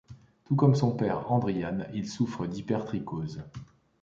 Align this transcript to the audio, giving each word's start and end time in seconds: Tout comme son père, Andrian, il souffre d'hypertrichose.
Tout 0.45 0.55
comme 0.55 0.73
son 0.73 0.95
père, 0.95 1.31
Andrian, 1.31 1.81
il 1.93 2.09
souffre 2.09 2.47
d'hypertrichose. 2.47 3.43